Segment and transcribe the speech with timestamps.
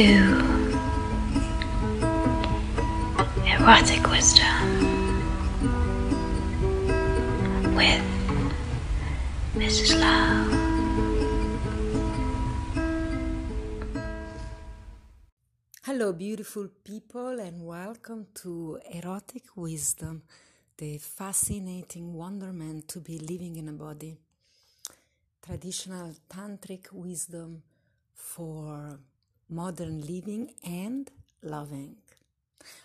[0.00, 0.06] to
[3.44, 4.62] Erotic Wisdom
[7.76, 8.04] with
[9.54, 10.00] Mrs.
[10.00, 10.48] Love.
[15.82, 20.22] Hello, beautiful people, and welcome to Erotic Wisdom,
[20.78, 24.16] the fascinating wonderment to be living in a body.
[25.44, 27.62] Traditional tantric wisdom
[28.14, 28.98] for
[29.50, 31.10] modern living and
[31.42, 31.96] loving.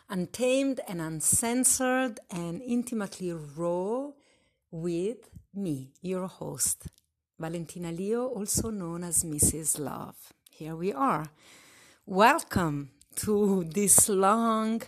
[0.10, 4.10] Untamed and uncensored and intimately raw
[4.72, 6.88] with me, your host,
[7.40, 9.80] Valentina Leo, also known as Mrs.
[9.80, 10.34] Love.
[10.50, 11.28] Here we are.
[12.06, 14.82] Welcome to this long,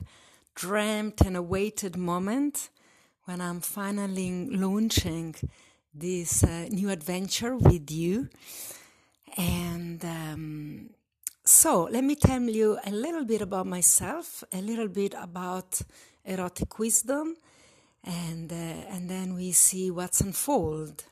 [0.55, 2.69] dreamt and awaited moment
[3.25, 5.35] when I'm finally launching
[5.93, 8.29] this uh, new adventure with you.
[9.37, 10.89] And um,
[11.47, 15.81] so, let me tell you a little bit about myself, a little bit about
[16.25, 17.37] erotic wisdom,
[18.03, 21.05] and uh, and then we see what's unfold.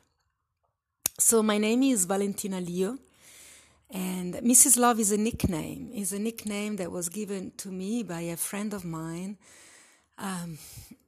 [1.18, 2.98] So, my name is Valentina Leo,
[3.90, 4.78] and Mrs.
[4.78, 5.90] Love is a nickname.
[5.94, 9.38] is a nickname that was given to me by a friend of mine
[10.18, 10.58] um,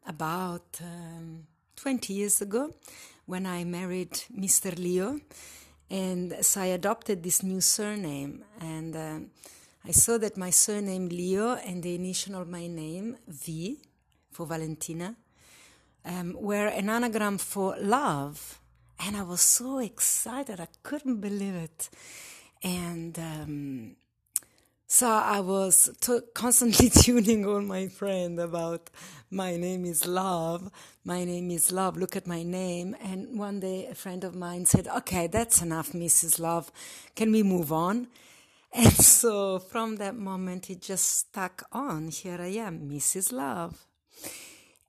[0.07, 2.75] about um, 20 years ago
[3.27, 4.75] when I married Mr.
[4.79, 5.21] Leo
[5.91, 8.45] and so I adopted this new surname.
[8.61, 9.19] And uh,
[9.87, 13.81] I saw that my surname Leo and the initial of my name, V,
[14.31, 15.17] for Valentina,
[16.05, 18.61] um, were an anagram for love.
[19.01, 21.89] And I was so excited, I couldn't believe it.
[22.63, 23.97] And um,
[24.91, 28.89] so I was t- constantly tuning all my friends about
[29.31, 30.71] my name is Love,
[31.05, 32.97] my name is Love, look at my name.
[33.03, 36.41] And one day a friend of mine said, okay, that's enough, Mrs.
[36.41, 36.73] Love.
[37.15, 38.09] Can we move on?
[38.73, 42.09] And so from that moment, it just stuck on.
[42.09, 43.31] Here I am, Mrs.
[43.31, 43.87] Love.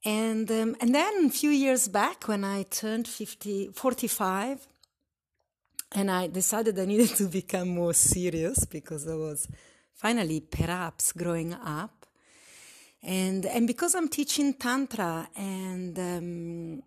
[0.05, 4.65] And, um, and then a few years back when I turned 50, 45,
[5.91, 9.45] and I decided I needed to become more serious because I was
[9.99, 12.05] finally perhaps growing up.
[13.03, 16.83] And and because i'm teaching tantra and um,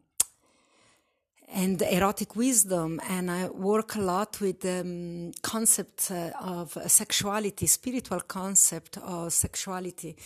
[1.55, 7.67] and erotic wisdom and i work a lot with the um, concept uh, of sexuality
[7.67, 10.17] spiritual concept of sexuality.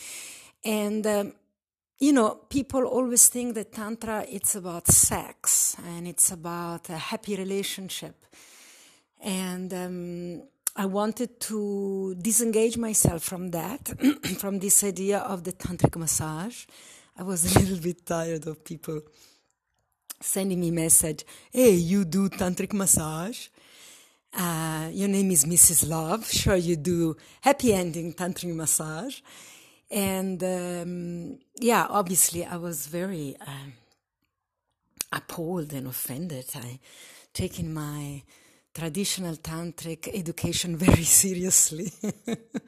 [0.64, 1.32] And um,
[1.98, 7.36] you know people always think that tantra it's about sex and it's about a happy
[7.36, 8.24] relationship.
[9.20, 10.42] And um,
[10.78, 13.88] I wanted to disengage myself from that,
[14.38, 16.66] from this idea of the tantric massage.
[17.16, 19.00] I was a little bit tired of people
[20.20, 23.48] sending me message, "Hey, you do tantric massage?
[24.34, 25.88] Uh, your name is Mrs.
[25.88, 26.30] Love.
[26.30, 29.20] Sure, you do happy ending tantric massage."
[29.90, 33.72] And um, yeah, obviously, I was very um,
[35.10, 36.44] appalled and offended.
[36.54, 36.80] I
[37.32, 38.22] taken my
[38.76, 41.90] traditional tantric education very seriously.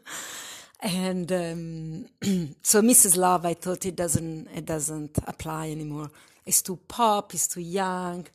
[0.80, 2.06] and um,
[2.62, 3.16] so Mrs.
[3.16, 6.10] Love, I thought it doesn't it doesn't apply anymore.
[6.46, 7.34] It's too pop.
[7.34, 8.26] It's too young.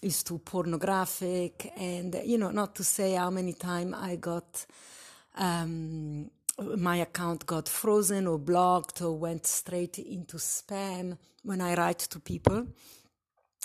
[0.00, 1.72] It's too pornographic.
[1.76, 4.66] And you know, not to say how many times I got.
[5.36, 6.30] Um,
[6.76, 12.20] my account got frozen or blocked or went straight into spam when I write to
[12.20, 12.66] people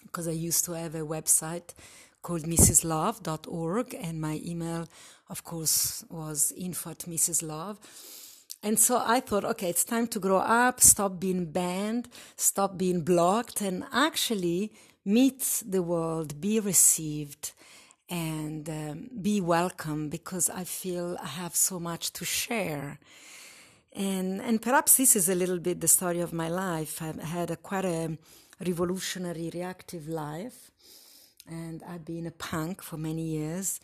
[0.03, 1.73] because I used to have a website
[2.21, 4.87] called mrslove.org, and my email,
[5.29, 7.77] of course, was info at mrslove.
[8.63, 13.01] And so I thought, okay, it's time to grow up, stop being banned, stop being
[13.01, 14.73] blocked, and actually
[15.05, 17.53] meet the world, be received,
[18.09, 22.99] and um, be welcome because I feel I have so much to share.
[23.93, 27.01] And, and perhaps this is a little bit the story of my life.
[27.01, 28.17] I've had a quite a
[28.65, 30.71] revolutionary, reactive life
[31.47, 33.79] and I've been a punk for many years,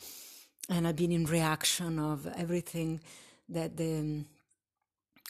[0.70, 3.02] and I've been in reaction of everything
[3.50, 4.26] that the um,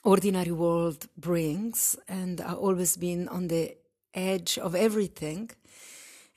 [0.03, 3.75] ordinary world brings, and I've always been on the
[4.13, 5.51] edge of everything.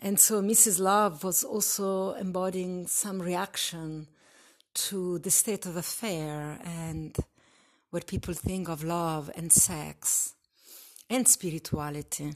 [0.00, 0.78] And so Mrs.
[0.78, 4.08] Love was also embodying some reaction
[4.74, 7.16] to the state of affair and
[7.90, 10.34] what people think of love and sex
[11.08, 12.34] and spirituality.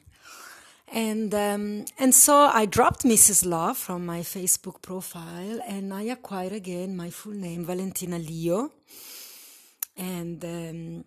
[0.93, 3.47] And um, and so I dropped Mrs.
[3.47, 8.73] Love from my Facebook profile, and I acquired again my full name, Valentina Leo.
[9.97, 11.05] And um,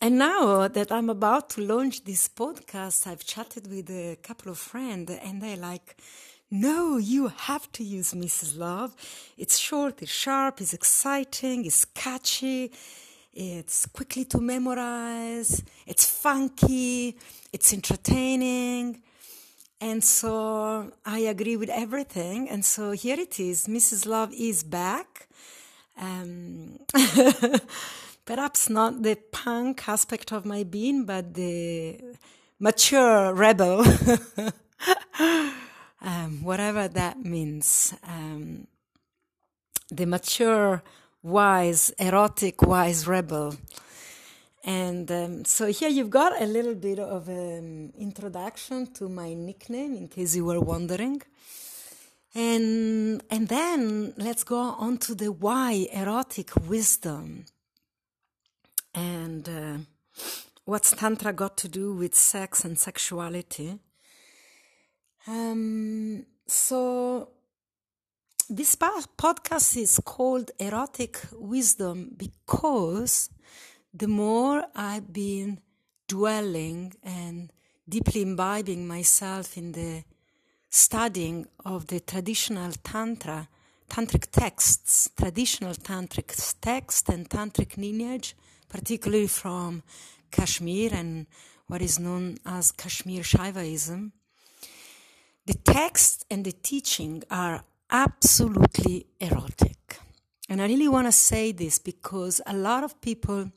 [0.00, 4.58] and now that I'm about to launch this podcast, I've chatted with a couple of
[4.58, 5.96] friends and they're like,
[6.50, 8.58] no, you have to use Mrs.
[8.58, 8.94] Love.
[9.38, 12.72] It's short, it's sharp, it's exciting, it's catchy,
[13.36, 17.16] it's quickly to memorize, it's funky,
[17.52, 19.02] it's entertaining.
[19.78, 22.48] And so I agree with everything.
[22.48, 24.06] And so here it is Mrs.
[24.06, 25.28] Love is back.
[26.00, 26.78] Um,
[28.24, 32.00] perhaps not the punk aspect of my being, but the
[32.58, 33.84] mature rebel.
[36.00, 37.94] um, whatever that means.
[38.02, 38.66] Um,
[39.90, 40.82] the mature,
[41.26, 43.56] wise, erotic, wise rebel.
[44.64, 49.96] And um, so here you've got a little bit of an introduction to my nickname,
[49.96, 51.20] in case you were wondering.
[52.34, 57.46] And, and then let's go on to the why erotic wisdom.
[58.94, 59.78] And uh,
[60.64, 63.78] what's Tantra got to do with sex and sexuality?
[65.26, 67.30] Um, so
[68.48, 73.28] this podcast is called Erotic Wisdom because
[73.92, 75.60] the more I've been
[76.06, 77.52] dwelling and
[77.88, 80.04] deeply imbibing myself in the
[80.70, 83.48] studying of the traditional Tantra,
[83.90, 88.36] Tantric texts, traditional Tantric text and Tantric lineage,
[88.68, 89.82] particularly from
[90.30, 91.26] Kashmir and
[91.66, 94.12] what is known as Kashmir Shaivism,
[95.46, 99.98] the text and the teaching are absolutely erotic.
[100.48, 103.50] And I really want to say this because a lot of people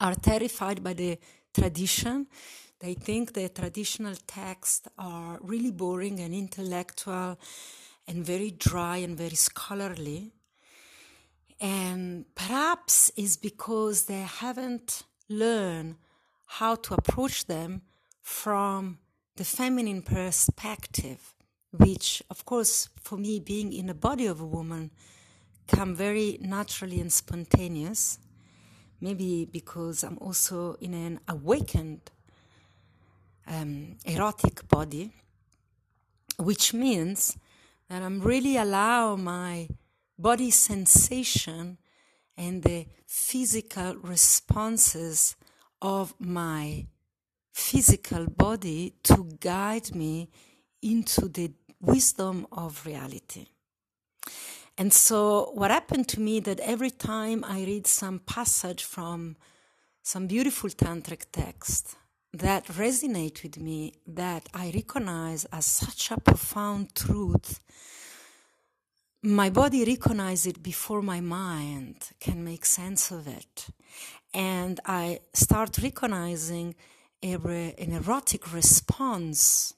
[0.00, 1.18] are terrified by the
[1.52, 2.26] tradition.
[2.80, 7.38] They think the traditional texts are really boring and intellectual
[8.06, 10.32] and very dry and very scholarly.
[11.60, 15.96] And perhaps is because they haven't learned
[16.46, 17.82] how to approach them
[18.20, 18.98] from
[19.36, 21.33] the feminine perspective,
[21.76, 24.90] which, of course, for me, being in the body of a woman,
[25.66, 28.18] come very naturally and spontaneous.
[29.00, 32.12] Maybe because I'm also in an awakened
[33.46, 35.12] um, erotic body,
[36.38, 37.36] which means
[37.88, 39.68] that I'm really allow my
[40.16, 41.78] body sensation
[42.36, 45.34] and the physical responses
[45.82, 46.86] of my
[47.52, 50.30] physical body to guide me
[50.82, 51.50] into the
[51.84, 53.46] wisdom of reality.
[54.76, 59.36] And so what happened to me that every time I read some passage from
[60.02, 61.96] some beautiful tantric text
[62.32, 67.60] that resonate with me, that I recognize as such a profound truth,
[69.22, 73.68] my body recognize it before my mind can make sense of it.
[74.34, 76.74] And I start recognizing
[77.22, 77.34] a,
[77.78, 79.72] an erotic response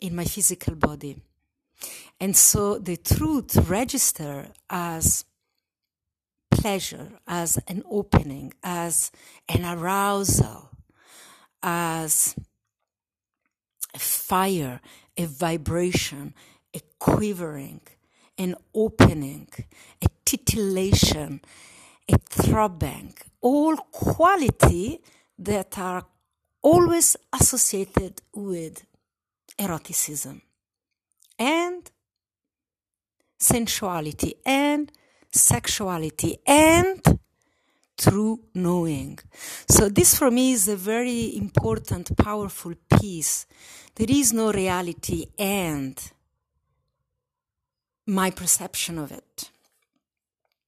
[0.00, 1.16] in my physical body.
[2.18, 5.24] And so the truth register as
[6.50, 9.10] pleasure, as an opening, as
[9.48, 10.70] an arousal,
[11.62, 12.34] as
[13.94, 14.80] a fire,
[15.16, 16.34] a vibration,
[16.74, 17.80] a quivering,
[18.36, 19.48] an opening,
[20.02, 21.40] a titillation,
[22.08, 25.00] a throbbing, all quality
[25.38, 26.04] that are
[26.62, 28.84] always associated with
[29.60, 30.40] eroticism
[31.38, 31.90] and
[33.38, 34.90] sensuality and
[35.30, 37.18] sexuality and
[37.96, 39.18] true knowing.
[39.68, 43.46] So this for me is a very important, powerful piece.
[43.94, 46.00] There is no reality and
[48.06, 49.50] my perception of it.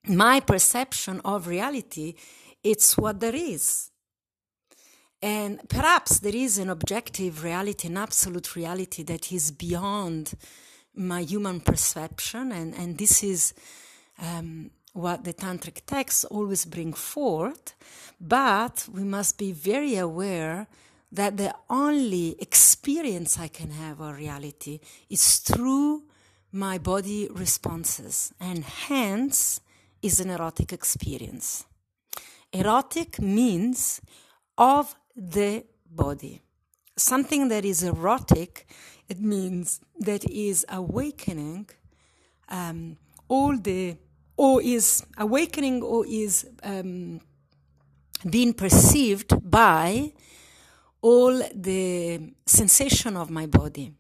[0.07, 2.15] My perception of reality,
[2.63, 3.92] it's what there is.
[5.23, 10.35] And perhaps there is an objective reality, an absolute reality that is beyond
[10.95, 13.55] my human perception, and, and this is
[14.19, 17.75] um, what the tantric texts always bring forth.
[18.21, 20.67] But we must be very aware
[21.13, 26.03] that the only experience I can have of reality is through
[26.51, 29.61] my body responses, and hence
[30.03, 31.65] is an erotic experience.
[32.53, 34.01] Erotic means
[34.59, 36.43] of the body.
[36.97, 38.67] Something that is erotic,
[39.09, 41.69] it means that is awakening
[42.49, 42.97] um,
[43.29, 43.97] all the,
[44.37, 47.21] or is awakening or is um,
[48.29, 50.13] being perceived by
[51.01, 53.93] all the sensation of my body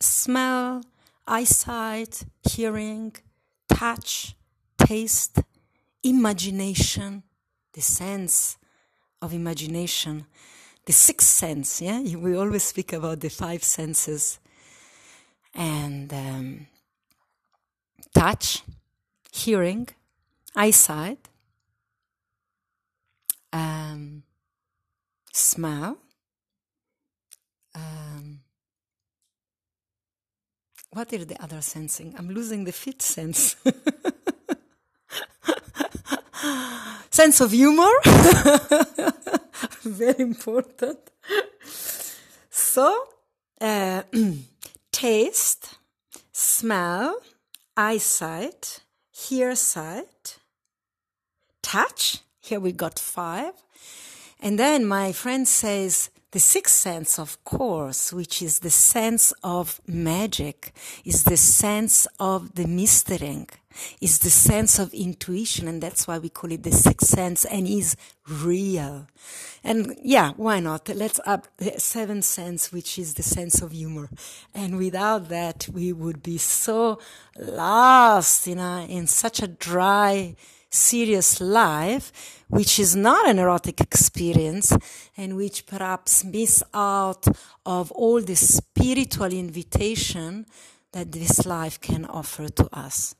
[0.00, 0.82] smell,
[1.26, 3.14] eyesight, hearing,
[3.68, 4.36] touch,
[4.76, 5.40] taste,
[6.02, 7.22] imagination,
[7.72, 8.56] the sense
[9.20, 10.26] of imagination,
[10.88, 11.82] the sixth sense.
[11.82, 14.38] Yeah, we always speak about the five senses,
[15.54, 16.66] and um,
[18.14, 18.62] touch,
[19.30, 19.86] hearing,
[20.56, 21.28] eyesight,
[23.52, 24.22] um,
[25.30, 25.98] smell.
[27.74, 28.40] Um,
[30.88, 32.14] what is the other sensing?
[32.16, 33.56] I'm losing the fifth sense.
[37.10, 37.90] sense of humor,
[39.82, 40.98] very important.
[42.50, 43.08] So,
[43.60, 44.02] uh,
[44.92, 45.78] taste,
[46.32, 47.18] smell,
[47.76, 48.80] eyesight,
[49.10, 50.38] hear sight,
[51.62, 52.18] touch.
[52.40, 53.52] Here we got five.
[54.40, 59.80] And then my friend says, the sixth sense, of course, which is the sense of
[59.86, 63.48] magic, is the sense of the mystering,
[64.00, 67.66] is the sense of intuition, and that's why we call it the sixth sense, and
[67.66, 67.96] is
[68.28, 69.06] real.
[69.64, 70.88] And yeah, why not?
[70.88, 74.08] Let's up the seventh sense, which is the sense of humor.
[74.54, 76.98] And without that, we would be so
[77.38, 80.36] lost in a, in such a dry,
[80.70, 84.76] serious life, which is not an erotic experience
[85.16, 87.26] and which perhaps miss out
[87.64, 90.46] of all the spiritual invitation
[90.92, 93.14] that this life can offer to us.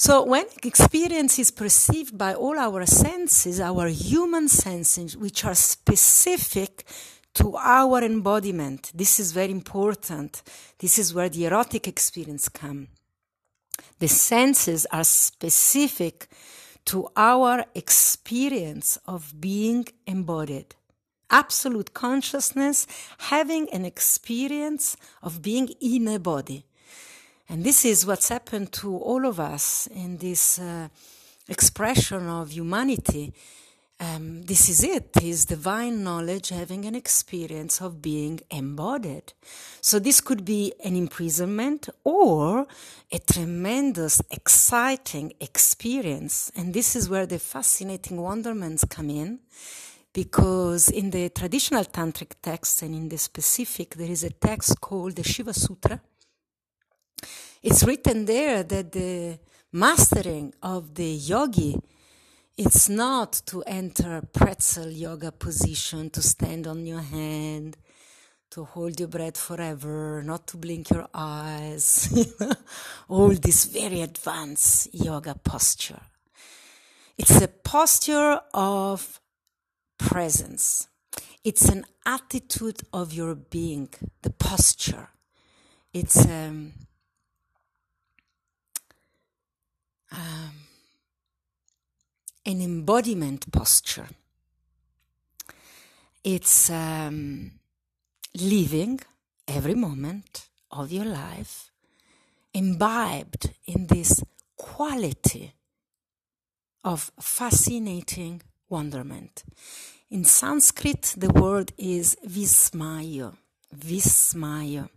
[0.00, 6.84] So when experience is perceived by all our senses, our human senses, which are specific
[7.34, 10.42] to our embodiment, this is very important.
[10.78, 12.86] This is where the erotic experience comes.
[13.98, 16.28] The senses are specific
[16.84, 20.76] to our experience of being embodied.
[21.28, 22.86] Absolute consciousness
[23.18, 26.67] having an experience of being in a body.
[27.50, 30.88] And this is what's happened to all of us in this uh,
[31.48, 33.32] expression of humanity.
[33.98, 39.32] Um, this is it is divine knowledge having an experience of being embodied.
[39.80, 42.66] So this could be an imprisonment or
[43.10, 46.52] a tremendous exciting experience.
[46.54, 49.40] And this is where the fascinating wonderments come in
[50.12, 55.16] because in the traditional tantric texts and in the specific there is a text called
[55.16, 56.00] the shiva sutra
[57.62, 59.38] it's written there that the
[59.72, 61.76] mastering of the yogi
[62.58, 67.76] it's not to enter pretzel yoga position, to stand on your hand,
[68.50, 72.12] to hold your breath forever, not to blink your eyes.
[73.08, 76.00] All this very advanced yoga posture.
[77.16, 79.20] It's a posture of
[79.96, 80.88] presence.
[81.44, 83.88] It's an attitude of your being,
[84.22, 85.10] the posture.
[85.92, 86.72] It's um,
[92.48, 94.08] an embodiment posture.
[96.24, 97.52] It's um,
[98.34, 99.00] living
[99.46, 101.70] every moment of your life
[102.54, 104.24] imbibed in this
[104.56, 105.52] quality
[106.84, 108.40] of fascinating
[108.70, 109.44] wonderment.
[110.10, 113.36] In Sanskrit, the word is vismaya,
[113.76, 114.88] vismaya,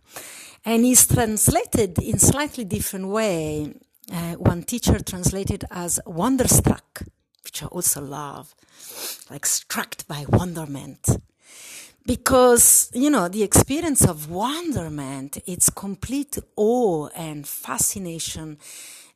[0.64, 3.74] and is translated in slightly different way.
[4.10, 7.02] Uh, one teacher translated as wonderstruck,
[7.60, 8.54] I also love,
[9.30, 11.18] like struck by wonderment.
[12.06, 18.58] Because, you know, the experience of wonderment, it's complete awe and fascination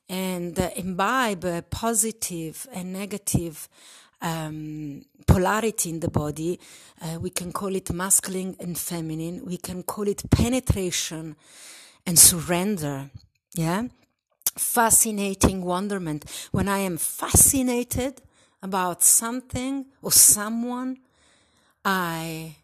[0.09, 3.69] and uh, imbibe a positive and negative
[4.21, 6.61] um, polarity in the body.
[7.01, 9.45] Uh, we can call it masculine and feminine.
[9.45, 11.37] We can call it penetration
[12.07, 13.11] and surrender.
[13.55, 13.85] Yeah
[14.59, 16.25] fascinating wonderment.
[16.51, 18.23] When I am fascinated
[18.67, 20.99] about something or someone,
[21.85, 22.57] I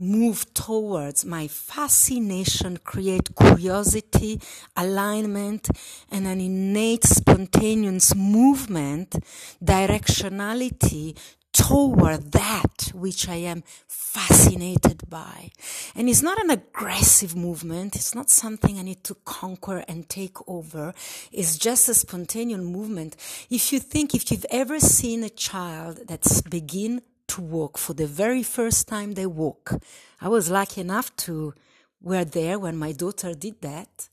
[0.00, 4.40] move towards my fascination create curiosity
[4.76, 5.68] alignment
[6.10, 9.14] and an innate spontaneous movement
[9.62, 11.16] directionality
[11.54, 15.52] toward that which I am fascinated by.
[15.94, 17.94] And it's not an aggressive movement.
[17.94, 20.92] It's not something I need to conquer and take over.
[21.32, 23.16] It's just a spontaneous movement.
[23.48, 28.06] If you think, if you've ever seen a child that's begin to walk for the
[28.06, 29.80] very first time they walk,
[30.20, 31.54] I was lucky enough to
[32.02, 34.08] were there when my daughter did that.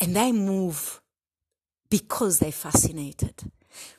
[0.00, 1.00] And they move
[1.90, 3.50] because they're fascinated.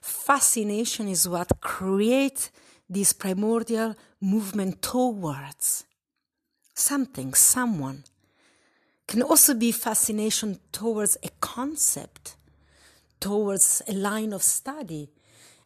[0.02, 2.52] Fascination is what creates
[2.90, 5.86] this primordial movement towards
[6.74, 8.04] something, someone.
[9.08, 12.36] Can also be fascination towards a concept,
[13.20, 15.10] towards a line of study.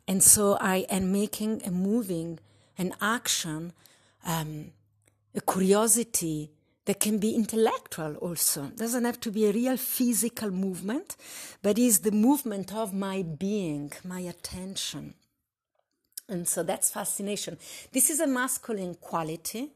[0.07, 2.39] And so I am making a moving
[2.77, 3.73] an action,
[4.25, 4.71] um,
[5.35, 6.51] a curiosity
[6.85, 8.71] that can be intellectual also.
[8.75, 11.15] Doesn't have to be a real physical movement,
[11.61, 15.13] but is the movement of my being, my attention.
[16.33, 17.57] And so that's fascination.
[17.91, 19.69] This is a masculine quality,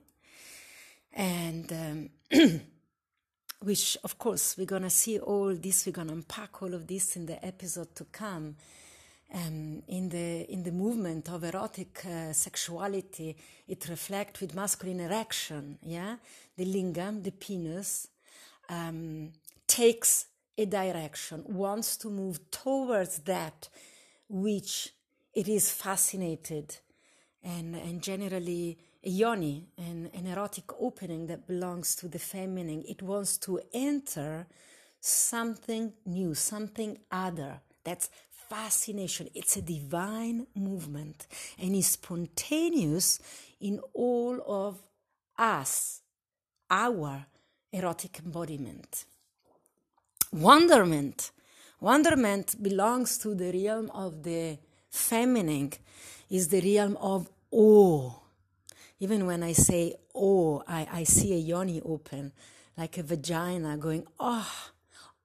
[1.14, 2.10] and um,
[3.62, 6.88] which, of course, we're going to see all this, we're going to unpack all of
[6.88, 8.56] this in the episode to come.
[9.34, 13.36] Um, in the in the movement of erotic uh, sexuality,
[13.68, 15.78] it reflects with masculine erection.
[15.84, 16.16] Yeah,
[16.56, 18.08] the lingam, the penis,
[18.70, 19.34] um,
[19.68, 23.68] takes a direction, wants to move towards that
[24.30, 24.94] which
[25.38, 26.76] it is fascinated
[27.44, 32.84] and, and generally a yoni, an, an erotic opening that belongs to the feminine.
[32.90, 34.48] It wants to enter
[35.00, 37.62] something new, something other.
[37.84, 38.10] That's
[38.50, 39.30] fascination.
[39.36, 41.28] It's a divine movement
[41.60, 43.20] and is spontaneous
[43.62, 44.82] in all of
[45.38, 46.02] us,
[46.72, 47.28] our
[47.72, 49.06] erotic embodiment.
[50.34, 51.30] Wonderment.
[51.80, 54.58] Wonderment belongs to the realm of the
[54.98, 55.72] feminine
[56.30, 58.12] is the realm of awe.
[59.00, 62.34] Even when I say awe, I, I see a yoni open,
[62.78, 64.72] like a vagina going, oh,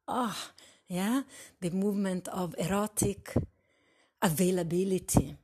[0.06, 0.48] oh,
[0.88, 1.22] yeah?
[1.60, 3.34] The movement of erotic
[4.20, 5.36] availability.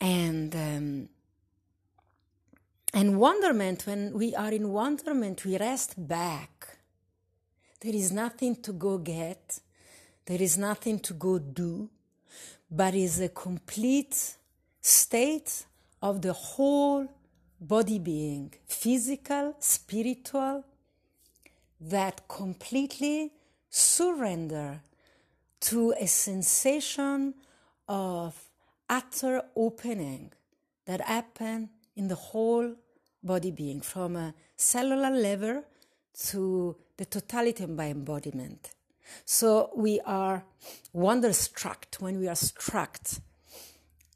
[0.00, 1.08] And, um,
[2.94, 6.78] and wonderment, when we are in wonderment, we rest back.
[7.80, 9.60] There is nothing to go get,
[10.26, 11.90] there is nothing to go do
[12.70, 14.36] but is a complete
[14.80, 15.66] state
[16.02, 17.08] of the whole
[17.60, 20.64] body being, physical, spiritual,
[21.80, 23.32] that completely
[23.70, 24.80] surrender
[25.60, 27.34] to a sensation
[27.88, 28.36] of
[28.88, 30.32] utter opening
[30.86, 32.74] that happen in the whole
[33.22, 35.64] body being from a cellular level
[36.28, 38.70] to the totality my embodiment.
[39.24, 40.44] So we are
[40.92, 42.98] wonderstruck when we are struck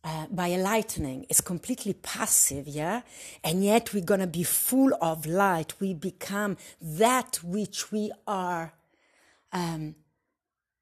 [0.04, 1.26] uh, by a lightning.
[1.28, 3.02] It's completely passive, yeah?
[3.44, 5.74] And yet we're going to be full of light.
[5.80, 8.72] We become that which we are
[9.52, 9.94] um,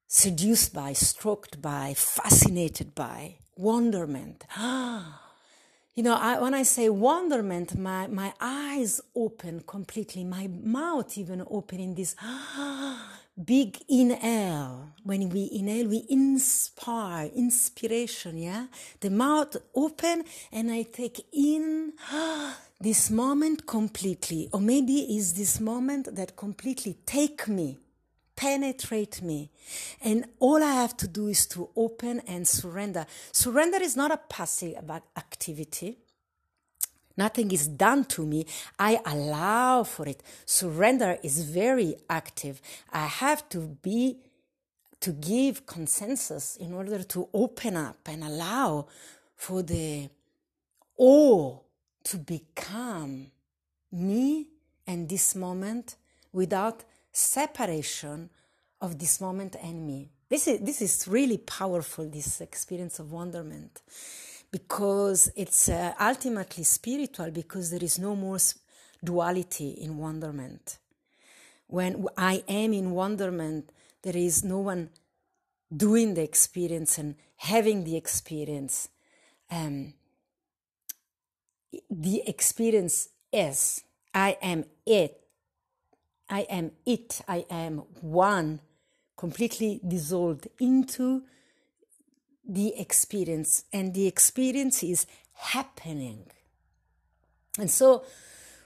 [0.07, 4.45] seduced by, stroked by, fascinated by, wonderment.
[4.57, 11.43] you know, I, when I say wonderment, my, my eyes open completely, my mouth even
[11.49, 12.15] open in this
[13.43, 14.89] big inhale.
[15.03, 18.67] When we inhale, we inspire, inspiration, yeah?
[18.99, 21.93] The mouth open and I take in
[22.79, 24.49] this moment completely.
[24.53, 27.79] Or maybe is this moment that completely take me,
[28.35, 29.51] penetrate me.
[30.01, 33.05] And all I have to do is to open and surrender.
[33.31, 34.75] Surrender is not a passive
[35.17, 35.97] activity.
[37.21, 38.47] Nothing is done to me.
[38.79, 40.23] I allow for it.
[40.43, 42.59] Surrender is very active.
[42.91, 44.17] I have to be,
[45.01, 48.87] to give consensus in order to open up and allow
[49.35, 50.09] for the
[50.97, 51.59] awe
[52.05, 53.27] to become
[53.91, 54.47] me
[54.87, 55.97] and this moment
[56.33, 58.31] without separation
[58.79, 60.09] of this moment and me.
[60.27, 63.79] This is, this is really powerful, this experience of wonderment
[64.51, 68.37] because it's uh, ultimately spiritual because there is no more
[69.03, 70.77] duality in wonderment.
[71.67, 74.89] When I am in wonderment, there is no one
[75.75, 78.89] doing the experience and having the experience.
[79.49, 79.93] Um,
[81.89, 83.81] the experience is
[84.13, 85.17] I am it.
[86.29, 87.21] I am it.
[87.27, 88.59] I am one,
[89.15, 91.23] completely dissolved into
[92.47, 96.25] the experience, and the experience is happening.
[97.59, 98.03] And so,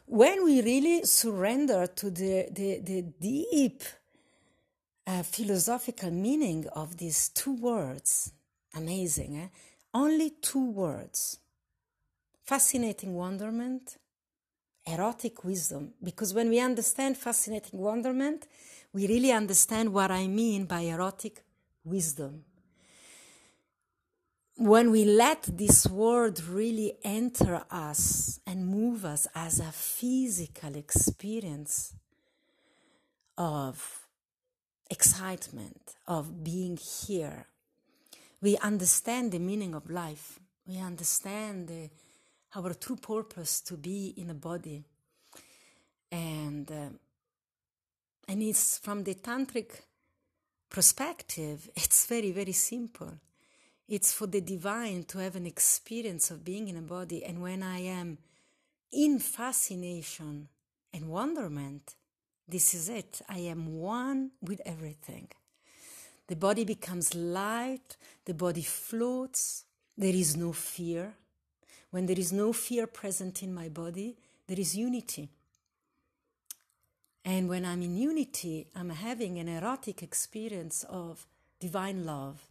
[0.05, 3.83] when we really surrender to the, the, the deep
[5.07, 8.31] uh, philosophical meaning of these two words,
[8.75, 9.47] amazing, eh?
[9.93, 11.39] only two words
[12.43, 13.97] fascinating wonderment,
[14.85, 15.95] erotic wisdom.
[16.03, 18.45] Because when we understand fascinating wonderment,
[18.93, 21.43] we really understand what I mean by erotic
[21.83, 22.43] wisdom
[24.57, 31.93] when we let this word really enter us and move us as a physical experience
[33.37, 34.07] of
[34.89, 37.47] excitement, of being here,
[38.41, 40.39] we understand the meaning of life.
[40.65, 41.89] We understand the,
[42.55, 44.85] our true purpose to be in a body.
[46.11, 46.89] And, uh,
[48.29, 49.81] and it's from the tantric
[50.69, 53.19] perspective, it's very, very simple
[53.87, 57.23] It's for the divine to have an experience of being in a body.
[57.23, 58.17] And when I am
[58.91, 60.47] in fascination
[60.93, 61.95] and wonderment,
[62.47, 63.21] this is it.
[63.29, 65.27] I am one with everything.
[66.27, 71.13] The body becomes light, the body floats, there is no fear.
[71.91, 74.17] When there is no fear present in my body,
[74.47, 75.29] there is unity.
[77.23, 81.25] And when I'm in unity, I'm having an erotic experience of
[81.59, 82.41] divine love.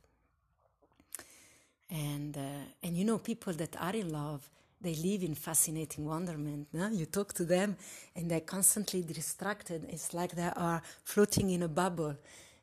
[1.91, 2.41] And, uh,
[2.83, 4.49] and you know, people that are in love,
[4.81, 6.69] they live in fascinating wonderment.
[6.73, 6.89] No?
[6.89, 7.77] You talk to them
[8.15, 9.87] and they're constantly distracted.
[9.89, 12.17] It's like they are floating in a bubble.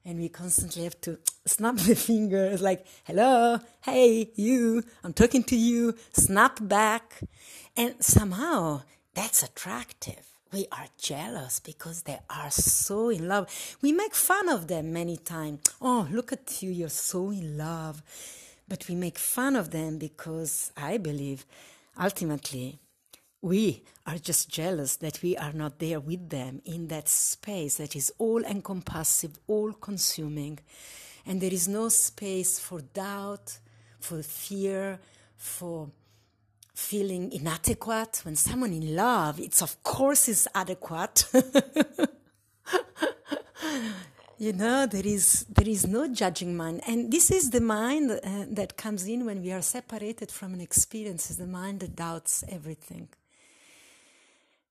[0.04, 5.56] And we constantly have to snap the fingers like, hello, hey, you, I'm talking to
[5.56, 7.22] you, snap back.
[7.78, 8.82] And somehow
[9.14, 10.26] that's attractive.
[10.52, 13.48] We are jealous because they are so in love.
[13.82, 15.62] We make fun of them many times.
[15.82, 18.02] Oh, look at you, you're so in love.
[18.68, 21.46] But we make fun of them because I believe
[22.00, 22.80] ultimately
[23.42, 27.96] we are just jealous that we are not there with them in that space that
[27.96, 30.60] is all encompassive, all consuming.
[31.26, 33.58] And there is no space for doubt,
[34.00, 35.00] for fear,
[35.38, 35.90] for
[36.74, 38.22] feeling inadequate.
[38.24, 41.26] When someone in love, it's of course is adequate.
[44.42, 46.82] you know there is there is no judging mind.
[46.88, 50.62] And this is the mind uh, that comes in when we are separated from an
[50.62, 53.10] experience is the mind that doubts everything.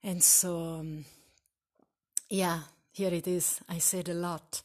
[0.02, 1.04] And so um,
[2.28, 3.61] yeah here it is.
[3.68, 4.62] I said a lot.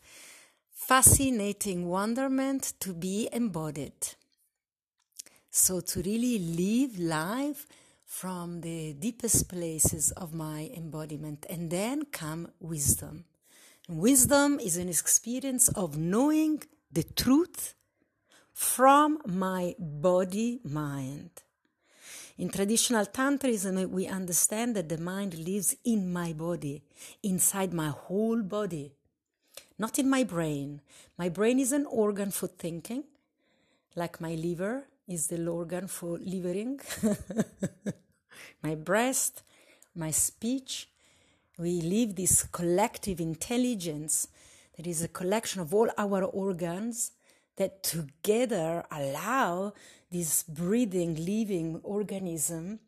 [0.71, 4.15] Fascinating wonderment to be embodied.
[5.51, 7.67] So to really live life
[8.07, 13.25] from the deepest places of my embodiment and then come wisdom
[13.87, 17.75] Wisdom is an experience of knowing the truth
[18.51, 21.29] from my body mind.
[22.39, 26.81] In traditional Tantrism, we understand that the mind lives in my body,
[27.21, 28.91] inside my whole body,
[29.77, 30.81] not in my brain.
[31.19, 33.03] My brain is an organ for thinking,
[33.95, 36.79] like my liver is the organ for livering,
[38.63, 39.43] my breast,
[39.93, 40.89] my speech,
[41.57, 44.27] we live this collective intelligence
[44.75, 47.11] that is a collection of all our organs
[47.55, 49.73] that together allow
[50.11, 52.79] this breathing, living organism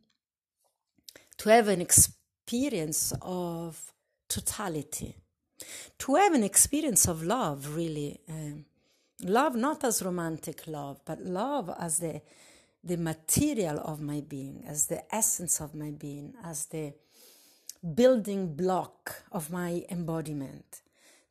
[1.38, 3.94] to have an experience of
[4.28, 5.16] totality,
[5.98, 8.20] to have an experience of love, really.
[8.28, 8.66] Um,
[9.24, 12.22] love not as romantic love, but love as the,
[12.84, 16.94] the material of my being, as the essence of my being, as the
[17.96, 20.82] building block of my embodiment,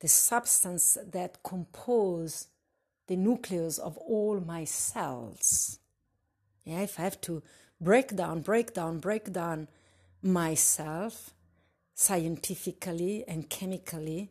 [0.01, 2.49] the substance that compose
[3.07, 5.79] the nucleus of all my cells.
[6.65, 7.43] Yeah, if I have to
[7.81, 9.69] break down, break down, break down
[10.23, 11.31] myself
[11.95, 14.31] scientifically and chemically,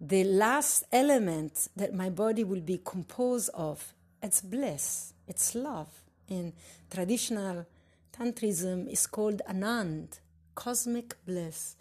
[0.00, 5.88] the last element that my body will be composed of, it's bliss, it's love.
[6.28, 6.52] In
[6.90, 7.66] traditional
[8.12, 10.18] Tantrism is called Anand,
[10.54, 11.76] cosmic bliss.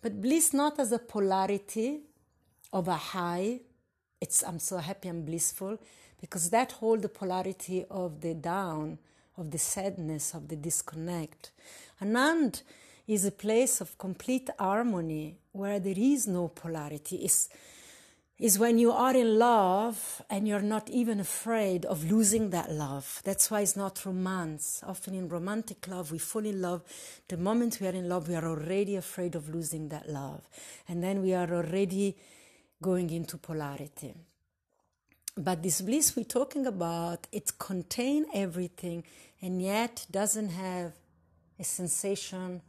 [0.00, 2.00] But bliss not as a polarity
[2.72, 3.60] of a high,
[4.20, 5.78] it's I'm so happy I'm blissful,
[6.20, 8.98] because that hold the polarity of the down,
[9.36, 11.52] of the sadness, of the disconnect.
[12.02, 12.62] Anand
[13.06, 17.16] is a place of complete harmony where there is no polarity.
[17.16, 17.48] It's
[18.38, 23.20] is when you are in love and you're not even afraid of losing that love.
[23.24, 24.80] That's why it's not romance.
[24.86, 26.82] Often in romantic love, we fall in love.
[27.26, 30.42] The moment we are in love, we are already afraid of losing that love.
[30.88, 32.16] And then we are already
[32.80, 34.14] going into polarity.
[35.36, 39.02] But this bliss we're talking about, it contains everything
[39.42, 40.92] and yet doesn't have
[41.58, 42.62] a sensation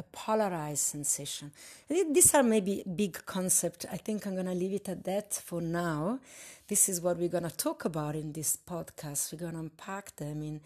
[0.00, 1.52] a polarized sensation.
[1.88, 3.86] These are maybe big concepts.
[3.92, 6.20] I think I'm going to leave it at that for now.
[6.66, 9.32] This is what we're going to talk about in this podcast.
[9.32, 10.60] We're going to unpack them in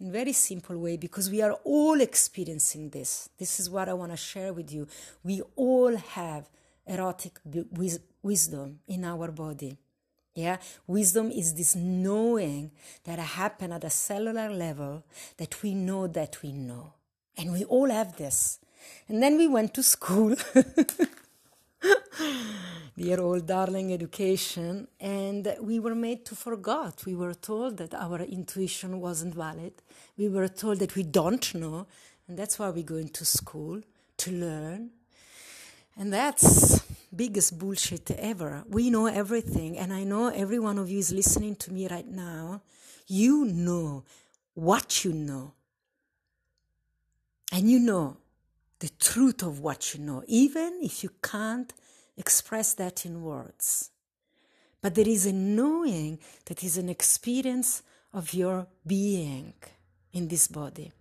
[0.00, 3.30] in very simple way because we are all experiencing this.
[3.36, 4.86] This is what I want to share with you.
[5.24, 6.48] We all have
[6.86, 7.38] erotic
[8.22, 9.76] wisdom in our body.
[10.34, 12.70] Yeah, wisdom is this knowing
[13.04, 15.02] that happen at a cellular level
[15.36, 16.92] that we know that we know.
[17.36, 18.60] And we all have this.
[19.08, 20.36] And then we went to school.
[22.96, 27.04] Dear old darling education, and we were made to forget.
[27.06, 29.72] We were told that our intuition wasn't valid.
[30.16, 31.86] We were told that we don't know,
[32.26, 33.82] and that's why we go into school
[34.16, 34.90] to learn.
[35.96, 36.82] And that's
[37.14, 38.64] biggest bullshit ever.
[38.68, 42.06] We know everything, and I know every one of you is listening to me right
[42.08, 42.62] now.
[43.06, 44.04] you know
[44.54, 45.52] what you know.
[47.52, 48.18] And you know
[48.80, 51.72] the truth of what you know, even if you can't
[52.16, 53.90] express that in words.
[54.80, 59.54] But there is a knowing that is an experience of your being
[60.12, 60.92] in this body.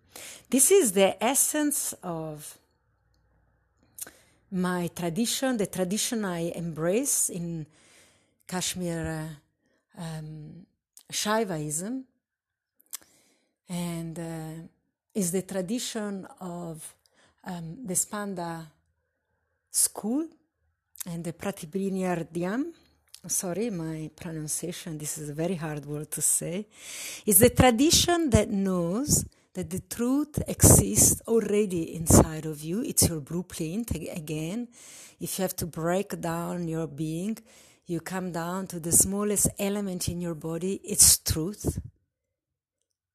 [0.50, 2.58] This is the essence of
[4.52, 7.68] my tradition, the tradition I embrace in
[8.48, 9.30] Kashmir
[9.98, 10.66] uh, um,
[11.12, 12.04] Shaivism,
[13.70, 14.68] and uh,
[15.14, 16.96] is the tradition of
[17.48, 18.66] um, the Spanda
[19.72, 20.28] school
[21.06, 22.66] and the Pratyabhijnahridayam.
[23.28, 26.68] Sorry, my pronunciation, this is a very hard word to say.
[27.26, 32.84] Is the tradition that knows that the truth exists already inside of you.
[32.84, 33.90] It's your blueprint.
[33.92, 34.68] Again,
[35.20, 37.38] if you have to break down your being,
[37.88, 41.80] you come down to the smallest element in your body, it's truth,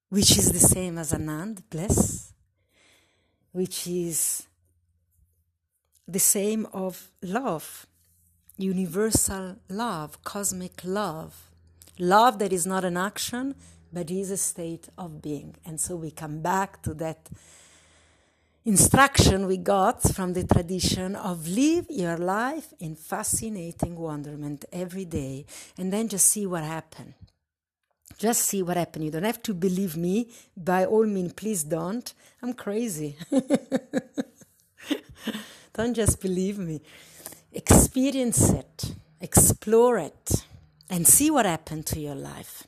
[0.09, 2.32] which is the same as Anand, bliss,
[3.53, 4.47] which is
[6.09, 7.87] the same of love,
[8.59, 11.51] universal love, cosmic love,
[11.99, 13.55] love that is not an action,
[13.93, 15.55] but is a state of being.
[15.65, 17.29] And so we come back to that
[18.65, 25.45] instruction we got from the tradition of live your life in fascinating wonderment every day
[25.77, 27.15] and then just see what happens.
[28.19, 29.05] Just see what happened.
[29.05, 30.29] You don't have to believe me.
[30.57, 32.13] By all means, please don't.
[32.43, 33.17] I'm crazy.
[35.73, 36.81] don't just believe me.
[37.53, 40.45] Experience it, explore it,
[40.89, 42.67] and see what happened to your life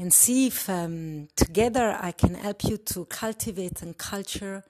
[0.00, 4.64] and see if um, together I can help you to cultivate and culture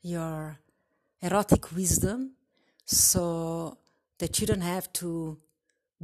[0.00, 0.58] your
[1.20, 2.32] erotic wisdom
[2.86, 3.76] so
[4.18, 5.36] that you don't have to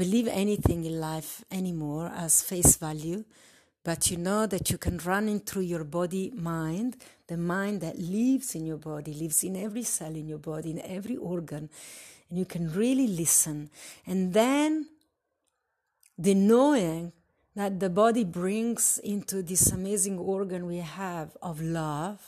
[0.01, 3.23] believe anything in life anymore as face value,
[3.85, 7.99] but you know that you can run in through your body mind, the mind that
[7.99, 11.69] lives in your body, lives in every cell in your body, in every organ,
[12.31, 13.69] and you can really listen.
[14.07, 14.87] And then
[16.17, 17.13] the knowing
[17.55, 22.23] that the body brings into this amazing organ we have of love,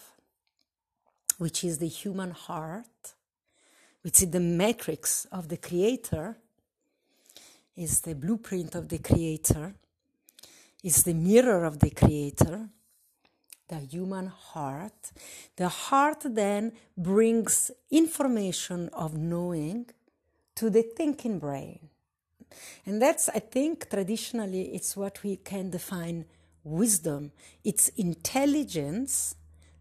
[1.39, 3.15] which is the human heart,
[4.03, 6.37] which is the matrix of the Creator,
[7.77, 9.75] is the blueprint of the Creator,
[10.83, 12.69] is the mirror of the Creator,
[13.69, 15.13] the human heart.
[15.57, 19.87] The heart then brings information of knowing
[20.57, 21.89] to the thinking brain.
[22.85, 26.27] And that's, I think, traditionally, it's what we can define
[26.65, 27.33] wisdom.
[27.65, 29.35] It's intelligence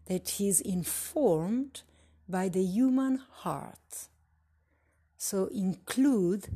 [0.06, 1.82] that is informed
[2.28, 4.08] by the human heart.
[5.18, 6.48] So include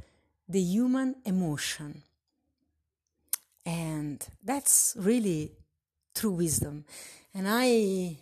[0.49, 2.03] the human emotion.
[3.65, 5.53] And that's really
[6.15, 6.85] true wisdom.
[7.35, 8.17] And I,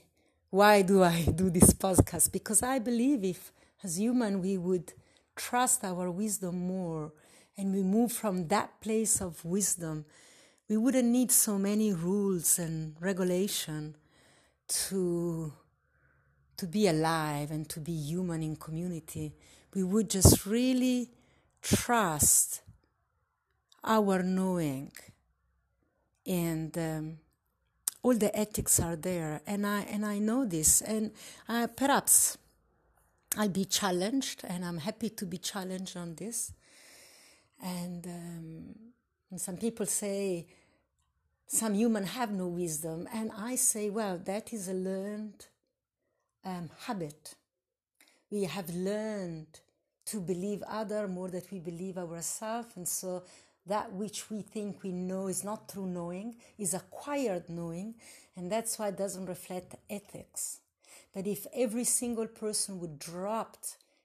[0.51, 2.33] why do I do this podcast?
[2.33, 4.93] Because I believe if, as human, we would
[5.37, 7.13] trust our wisdom more
[7.57, 10.05] and we move from that place of wisdom,
[10.69, 13.95] we wouldn't need so many rules and regulation
[14.67, 15.53] to
[16.57, 19.35] to be alive and to be human in community.
[19.75, 21.11] We would just really
[21.64, 22.62] trust
[23.83, 24.92] our knowing,
[26.27, 27.18] and um,
[28.03, 29.40] all the ethics are there.
[29.46, 31.11] And I and I know this, and
[31.48, 32.38] uh, perhaps
[33.37, 36.53] I'll be challenged, and I'm happy to be challenged on this
[37.64, 38.74] and, um,
[39.31, 40.46] and some people say
[41.46, 43.09] some human have no wisdom.
[43.12, 45.46] And I say, well, that is a learned
[46.44, 47.35] um, habit.
[48.31, 49.61] We have learned
[50.07, 52.77] to believe other more than we believe ourselves.
[52.77, 53.23] And so
[53.67, 57.95] that which we think we know is not true knowing, is acquired knowing.
[58.37, 60.59] And that's why it doesn't reflect ethics.
[61.14, 63.57] But if every single person would drop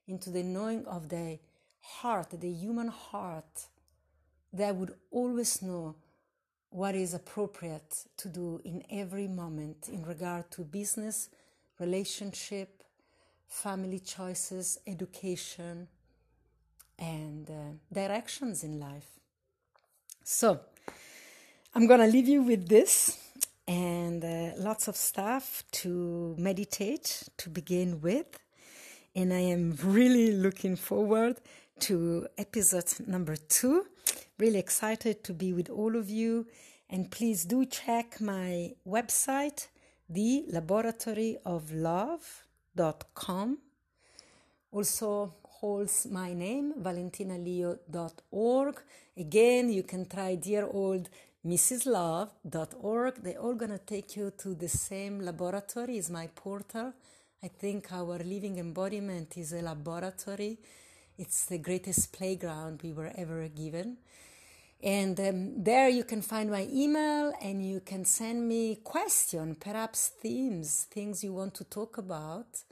[0.07, 1.39] into the knowing of the
[1.81, 3.67] heart, the human heart,
[4.53, 5.95] that would always know
[6.69, 11.29] what is appropriate to do in every moment in regard to business,
[11.79, 12.78] relationship,
[13.49, 15.88] family choices, education,
[16.97, 17.53] and uh,
[17.91, 19.19] directions in life.
[20.23, 20.59] So,
[21.75, 23.17] I'm going to leave you with this
[23.67, 28.39] and uh, lots of stuff to meditate to begin with.
[29.15, 31.41] And I am really looking forward
[31.81, 33.85] to episode number two.
[34.38, 36.47] Really excited to be with all of you.
[36.89, 39.67] And please do check my website,
[40.09, 41.71] the laboratory of
[44.71, 48.75] Also holds my name, valentinaleo.org.
[49.17, 51.09] Again, you can try dear old
[51.45, 53.15] mrslove.org.
[53.23, 56.93] They're all going to take you to the same laboratory, is my portal.
[57.43, 60.59] I think our living embodiment is a laboratory.
[61.17, 63.97] It's the greatest playground we were ever given.
[64.81, 70.07] And um, there you can find my email and you can send me questions, perhaps
[70.07, 72.63] themes, things you want to talk about,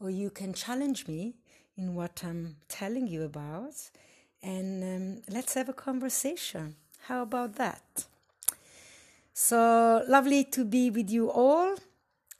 [0.00, 1.34] or you can challenge me
[1.76, 3.74] in what I'm telling you about.
[4.42, 6.76] And um, let's have a conversation.
[7.02, 8.06] How about that?
[9.34, 11.76] So lovely to be with you all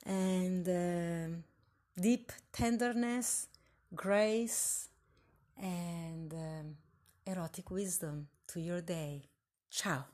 [0.05, 1.35] and uh,
[1.99, 3.47] deep tenderness,
[3.95, 4.89] grace,
[5.57, 6.75] and um,
[7.25, 9.23] erotic wisdom to your day.
[9.69, 10.05] Ciao.